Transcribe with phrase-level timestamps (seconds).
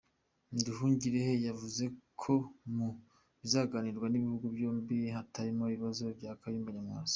[0.55, 1.83] Nduhungirehe yavuze
[2.21, 2.33] ko
[2.75, 2.89] mu
[3.41, 7.09] bizaganirwa n’ibihugu byombi hatarimo ikibazo cya Kayumba Nyamwasa.